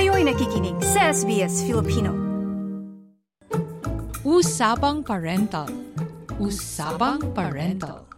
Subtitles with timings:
[0.00, 2.16] Kayo'y nakikinig sa SBS Filipino.
[4.24, 5.68] Usapang Parental.
[6.40, 8.08] Usapang Parental.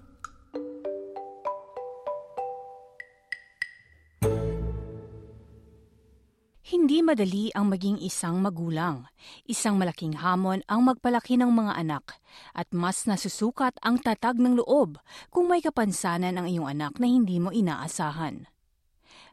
[6.63, 9.11] Hindi madali ang maging isang magulang.
[9.51, 12.15] Isang malaking hamon ang magpalaki ng mga anak
[12.55, 15.03] at mas nasusukat ang tatag ng loob
[15.35, 18.47] kung may kapansanan ang iyong anak na hindi mo inaasahan.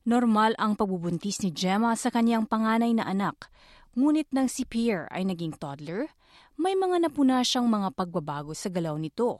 [0.09, 3.45] Normal ang pagbubuntis ni Gemma sa kanyang panganay na anak,
[3.93, 6.09] ngunit nang si Pierre ay naging toddler,
[6.57, 9.37] may mga napuna siyang mga pagbabago sa galaw nito,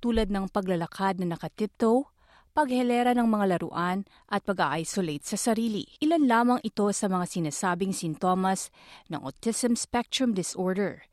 [0.00, 2.08] tulad ng paglalakad na nakatiptoe,
[2.56, 5.84] paghelera ng mga laruan at pag-isolate sa sarili.
[6.00, 8.72] Ilan lamang ito sa mga sinasabing sintomas
[9.12, 11.04] ng Autism Spectrum Disorder.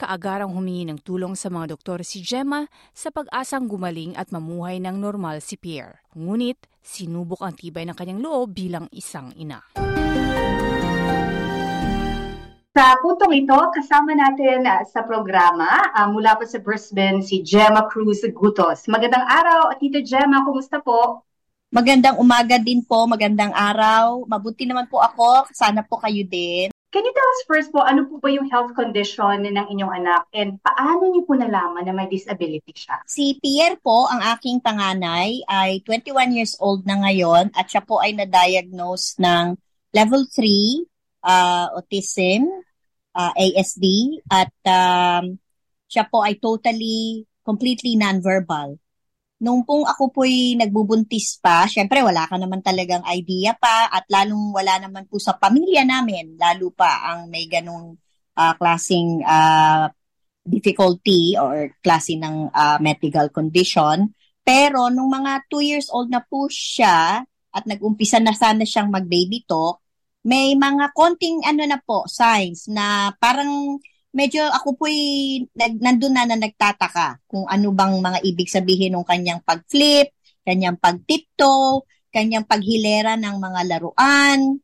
[0.00, 4.96] Kaagarang humingi ng tulong sa mga doktor si Gemma sa pag-asang gumaling at mamuhay ng
[4.96, 6.00] normal si Pierre.
[6.16, 9.58] Ngunit sinubok ang tibay ng kanyang loob bilang isang ina.
[12.76, 17.88] Sa puntong ito, kasama natin uh, sa programa uh, mula po sa Brisbane si Gemma
[17.88, 18.84] Cruz Gutos.
[18.86, 21.24] Magandang araw, Tita Gemma, kumusta po?
[21.72, 24.28] Magandang umaga din po, magandang araw.
[24.28, 26.75] Mabuti naman po ako, sana po kayo din.
[26.94, 30.22] Can you tell us first po, ano po ba yung health condition ng inyong anak
[30.30, 33.02] and paano niyo po nalaman na may disability siya?
[33.10, 37.98] Si Pierre po, ang aking panganay, ay 21 years old na ngayon at siya po
[37.98, 39.58] ay na-diagnose ng
[39.92, 40.86] level 3
[41.26, 42.46] uh, autism,
[43.18, 45.34] uh, ASD, at um,
[45.90, 48.78] siya po ay totally, completely non-verbal.
[49.36, 54.48] Nung pong ako po'y nagbubuntis pa, syempre wala ka naman talagang idea pa at lalong
[54.48, 58.00] wala naman po sa pamilya namin, lalo pa ang may ganong
[58.32, 59.92] uh, klaseng uh,
[60.46, 64.08] difficulty or klase ng uh, medical condition.
[64.40, 69.44] Pero nung mga 2 years old na po siya at nag-umpisa na sana siyang mag-baby
[69.44, 69.82] talk,
[70.24, 73.76] may mga konting ano na po, signs na parang
[74.16, 74.98] medyo ako po'y
[75.52, 80.80] nag, nandun na na nagtataka kung ano bang mga ibig sabihin ng kanyang pag-flip, kanyang
[80.80, 84.56] pag-tiptoe, kanyang paghilera ng mga laruan,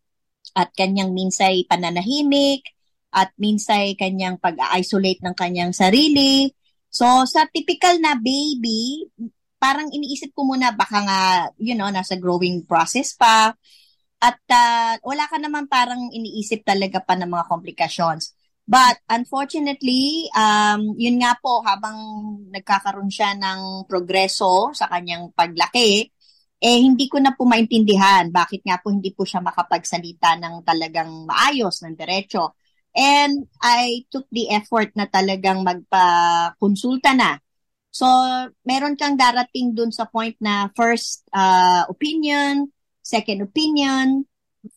[0.56, 2.64] at kanyang minsay pananahimik,
[3.12, 6.48] at minsay kanyang pag-isolate ng kanyang sarili.
[6.88, 9.04] So, sa typical na baby,
[9.60, 11.20] parang iniisip ko muna baka nga,
[11.60, 13.52] you know, nasa growing process pa,
[14.22, 18.32] at uh, wala ka naman parang iniisip talaga pa ng mga complications.
[18.62, 21.98] But unfortunately, um, yun nga po, habang
[22.48, 26.06] nagkakaroon siya ng progreso sa kanyang paglaki,
[26.62, 31.26] eh hindi ko na po maintindihan bakit nga po hindi po siya makapagsalita ng talagang
[31.26, 32.54] maayos, ng diretso.
[32.94, 37.40] And I took the effort na talagang magpa-konsulta na.
[37.92, 38.06] So,
[38.62, 42.70] meron kang darating dun sa point na first uh, opinion,
[43.02, 44.24] second opinion,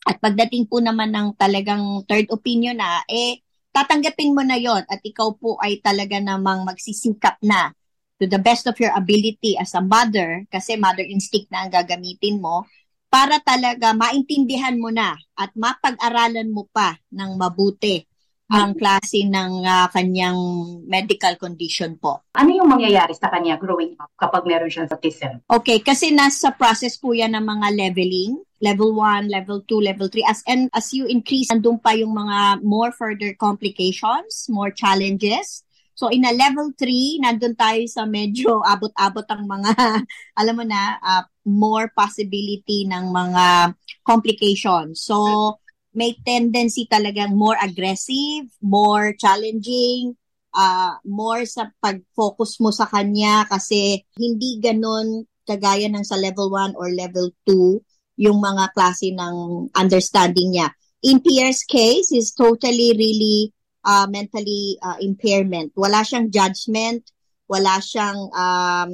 [0.10, 3.45] at pagdating po naman ng talagang third opinion na, eh,
[3.76, 7.76] tatanggapin mo na yon at ikaw po ay talaga namang magsisikap na
[8.16, 12.40] to the best of your ability as a mother, kasi mother instinct na ang gagamitin
[12.40, 12.64] mo,
[13.12, 18.08] para talaga maintindihan mo na at mapag-aralan mo pa ng mabuti
[18.46, 20.38] ang klase ng uh, kanyang
[20.86, 22.30] medical condition po.
[22.38, 25.42] Ano yung mangyayari sa kanya growing up kapag meron siyang autism?
[25.50, 30.26] Okay, kasi nasa process po yan ng mga leveling, level 1, level 2, level 3.
[30.26, 35.62] As, and as you increase, andun pa yung mga more further complications, more challenges.
[35.94, 39.72] So in a level 3, nandun tayo sa medyo abot-abot ang mga,
[40.42, 45.06] alam mo na, uh, more possibility ng mga complications.
[45.06, 45.62] So,
[45.96, 50.18] may tendency talagang more aggressive, more challenging,
[50.52, 56.74] uh, more sa pag-focus mo sa kanya kasi hindi ganun kagaya ng sa level 1
[56.76, 57.80] or level 2
[58.16, 60.72] yung mga klase ng understanding niya.
[61.06, 63.54] In Pierre's case, is totally really
[63.86, 65.72] uh, mentally uh, impairment.
[65.78, 67.06] Wala siyang judgment,
[67.46, 68.92] wala siyang um,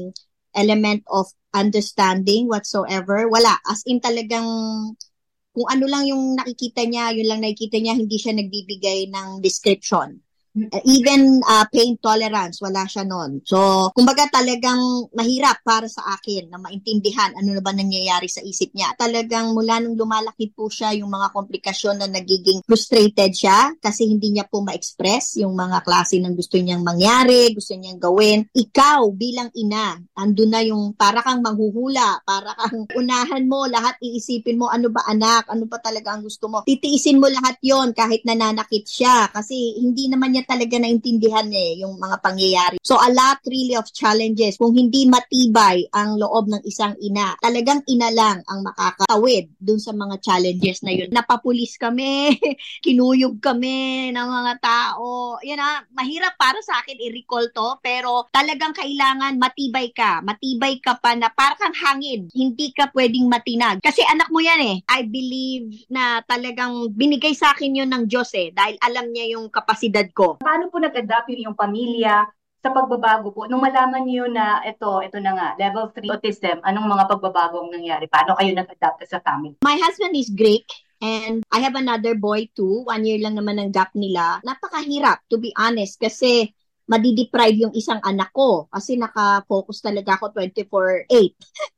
[0.51, 3.29] element of understanding whatsoever.
[3.31, 3.55] Wala.
[3.67, 4.47] As in talagang
[5.51, 10.19] kung ano lang yung nakikita niya, yun lang nakikita niya, hindi siya nagbibigay ng description.
[10.83, 13.39] Even uh, pain tolerance, wala siya noon.
[13.47, 18.75] So, kumbaga talagang mahirap para sa akin na maintindihan ano na ba nangyayari sa isip
[18.75, 18.91] niya.
[18.99, 24.35] Talagang mula nung lumalaki po siya, yung mga komplikasyon na nagiging frustrated siya kasi hindi
[24.35, 28.43] niya po ma-express yung mga klase ng gusto niyang mangyari, gusto niyang gawin.
[28.51, 34.59] Ikaw bilang ina, ando na yung para kang manghuhula, para kang unahan mo, lahat iisipin
[34.59, 36.67] mo ano ba anak, ano ba talaga ang gusto mo.
[36.67, 41.85] Titiisin mo lahat yon kahit nananakit siya kasi hindi naman niya niya talaga naintindihan eh,
[41.85, 42.77] yung mga pangyayari.
[42.81, 44.57] So a lot really of challenges.
[44.57, 49.93] Kung hindi matibay ang loob ng isang ina, talagang ina lang ang makakatawid dun sa
[49.93, 51.13] mga challenges na yun.
[51.13, 52.33] Napapulis kami,
[52.85, 55.37] kinuyog kami ng mga tao.
[55.45, 60.25] Yan na, mahirap para sa akin i-recall to, pero talagang kailangan matibay ka.
[60.25, 62.25] Matibay ka pa na para kang hangin.
[62.33, 63.83] Hindi ka pwedeng matinag.
[63.85, 64.77] Kasi anak mo yan eh.
[64.89, 69.51] I believe na talagang binigay sa akin yun ng Diyos eh, dahil alam niya yung
[69.51, 70.30] kapasidad ko.
[70.39, 72.23] Paano po nag-adapt yung pamilya
[72.61, 73.49] sa pagbabago po?
[73.49, 77.73] Nung malaman niyo na ito, ito na nga, level 3 autism, anong mga pagbabago ang
[77.75, 78.07] nangyari?
[78.07, 79.59] Paano kayo nag-adapt sa family?
[79.65, 80.69] My husband is Greek
[81.01, 82.85] and I have another boy too.
[82.85, 84.39] One year lang naman ang gap nila.
[84.45, 86.53] Napakahirap, to be honest, kasi
[86.91, 91.07] madideprive yung isang anak ko kasi naka-focus talaga ako 24-8.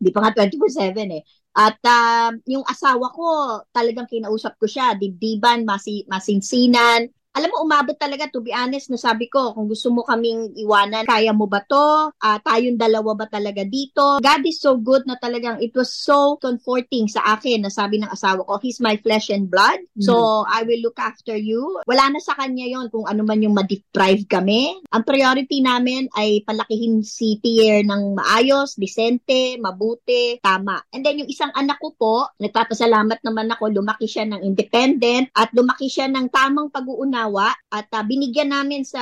[0.01, 1.23] Hindi pa nga 24-7 eh.
[1.53, 3.27] At uh, yung asawa ko,
[3.69, 8.99] talagang kinausap ko siya, dibdiban, masi, masinsinan, alam mo, umabot talaga, to be honest, na
[9.01, 12.13] sabi ko, kung gusto mo kaming iwanan, kaya mo ba to?
[12.13, 14.21] Uh, tayong dalawa ba talaga dito?
[14.21, 18.13] God is so good na talagang it was so comforting sa akin na sabi ng
[18.13, 19.81] asawa ko, He's my flesh and blood.
[19.81, 20.05] Mm-hmm.
[20.05, 21.81] So, I will look after you.
[21.89, 24.85] Wala na sa kanya yon kung ano man yung ma-deprive kami.
[24.93, 30.85] Ang priority namin ay palakihin si Pierre ng maayos, disente, mabuti, tama.
[30.93, 35.49] And then yung isang anak ko po, nagpapasalamat naman ako, lumaki siya ng independent at
[35.57, 39.01] lumaki siya ng tamang pag-uuna unawa at uh, binigyan namin sa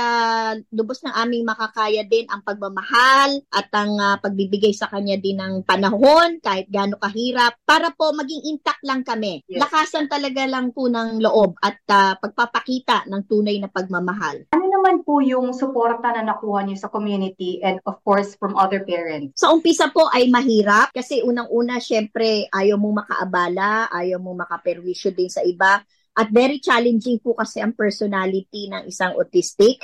[0.70, 5.66] lubos ng aming makakaya din ang pagmamahal at ang uh, pagbibigay sa kanya din ng
[5.66, 9.42] panahon kahit gaano kahirap para po maging intact lang kami.
[9.50, 9.66] Yes.
[9.66, 14.54] Lakasan talaga lang po ng loob at uh, pagpapakita ng tunay na pagmamahal.
[14.54, 18.86] Ano naman po yung suporta na nakuha niyo sa community and of course from other
[18.86, 19.42] parents?
[19.42, 25.28] Sa umpisa po ay mahirap kasi unang-una syempre ayaw mo makaabala, ayaw mo makaperwisyo din
[25.28, 25.82] sa iba.
[26.18, 29.82] At very challenging po kasi ang personality ng isang autistic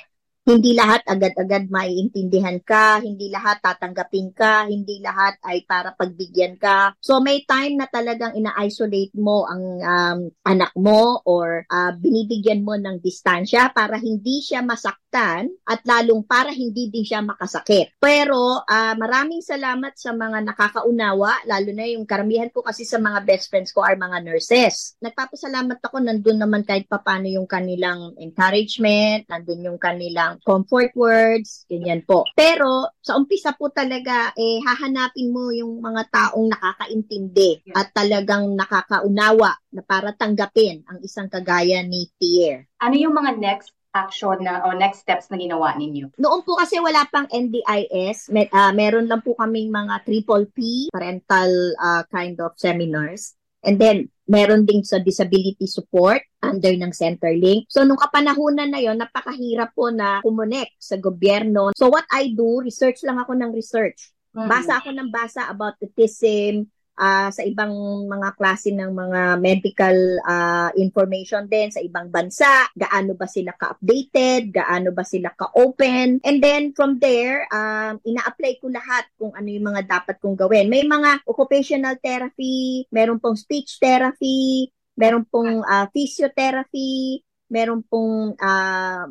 [0.47, 6.95] hindi lahat agad-agad maiintindihan ka, hindi lahat tatanggapin ka, hindi lahat ay para pagbigyan ka.
[7.03, 12.79] So may time na talagang ina-isolate mo ang um, anak mo or uh, binibigyan mo
[12.79, 14.63] ng distansya para hindi siya
[15.07, 17.95] masaktan at lalong para hindi din siya makasakit.
[17.99, 23.23] Pero uh, maraming salamat sa mga nakakaunawa, lalo na yung karamihan ko kasi sa mga
[23.23, 24.99] best friends ko are mga nurses.
[24.99, 32.03] Nagpapasalamat ako nandun naman kahit papano yung kanilang encouragement, nandun yung kanilang comfort words, ganyan
[32.03, 32.27] po.
[32.35, 39.55] Pero sa umpisa po talaga, eh, hahanapin mo yung mga taong nakakaintindi at talagang nakakaunawa
[39.71, 42.67] na para tanggapin ang isang kagaya ni Pierre.
[42.81, 46.15] Ano yung mga next action na o next steps na ginawa ninyo?
[46.19, 50.89] Noon po kasi wala pang NDIS, Mer- uh, meron lang po kaming mga triple P,
[50.91, 53.37] parental uh, kind of seminars.
[53.65, 57.67] And then meron din sa disability support under ng Centerlink.
[57.71, 61.73] So, nung kapanahunan na yon napakahirap po na kumonek sa gobyerno.
[61.73, 64.13] So, what I do, research lang ako ng research.
[64.37, 67.71] Basa ako ng basa about autism, uh, sa ibang
[68.09, 74.51] mga klase ng mga medical uh, information din sa ibang bansa, gaano ba sila ka-updated,
[74.51, 76.19] gaano ba sila ka-open.
[76.25, 80.67] And then from there, um, ina-apply ko lahat kung ano yung mga dapat kong gawin.
[80.67, 89.05] May mga occupational therapy, meron pong speech therapy, meron pong uh, physiotherapy, meron pong uh,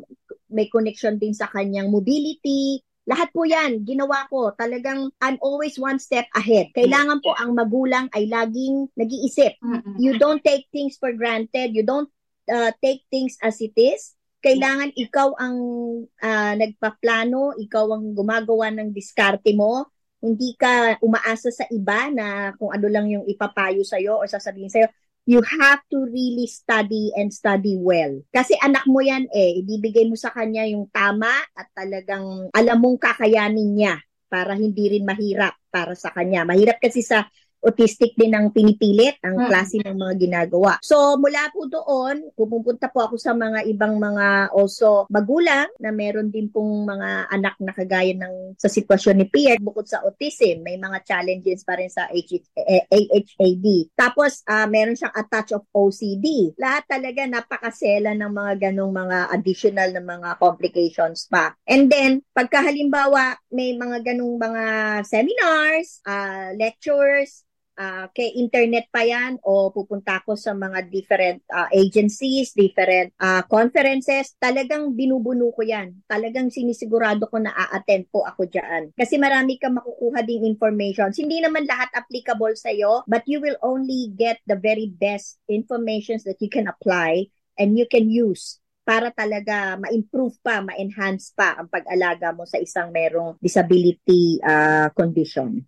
[0.51, 4.51] may connection din sa kanyang mobility, lahat po yan, ginawa ko.
[4.51, 6.75] Talagang I'm always one step ahead.
[6.75, 9.55] Kailangan po ang magulang ay laging nag-iisip.
[9.95, 11.71] You don't take things for granted.
[11.71, 12.11] You don't
[12.51, 14.11] uh, take things as it is.
[14.43, 15.57] Kailangan ikaw ang
[16.03, 19.87] uh, nagpaplano, ikaw ang gumagawa ng diskarte mo.
[20.19, 24.91] Hindi ka umaasa sa iba na kung ano lang yung ipapayo sa'yo o sasabihin sa'yo
[25.27, 28.23] you have to really study and study well.
[28.31, 32.95] Kasi anak mo yan eh, ibibigay mo sa kanya yung tama at talagang alam mong
[32.95, 33.99] kakayanin niya
[34.31, 36.47] para hindi rin mahirap para sa kanya.
[36.47, 37.27] Mahirap kasi sa
[37.63, 39.47] autistic din ang pinipilit, ang hmm.
[39.49, 40.77] klase ng mga ginagawa.
[40.85, 46.29] So, mula po doon, pupunta po ako sa mga ibang mga also magulang na meron
[46.29, 50.77] din pong mga anak na kagaya ng sa sitwasyon ni Pierre bukod sa autism, may
[50.77, 53.67] mga challenges pa rin sa AHAD.
[53.97, 56.53] Tapos, uh, meron siyang a touch of OCD.
[56.61, 61.53] Lahat talaga napakasela ng mga ganong mga additional na mga complications pa.
[61.65, 64.63] And then, pagka halimbawa may mga ganong mga
[65.07, 67.46] seminars, uh, lectures,
[67.77, 73.45] uh, kay internet pa yan o pupunta ako sa mga different uh, agencies, different uh,
[73.45, 75.93] conferences, talagang binubuno ko yan.
[76.09, 78.91] Talagang sinisigurado ko na a-attend po ako dyan.
[78.97, 81.13] Kasi marami kang makukuha ding information.
[81.13, 86.17] Hindi naman lahat applicable sa iyo, but you will only get the very best information
[86.25, 87.29] that you can apply
[87.61, 88.57] and you can use
[88.87, 95.67] para talaga ma-improve pa, ma-enhance pa ang pag-alaga mo sa isang merong disability uh, condition.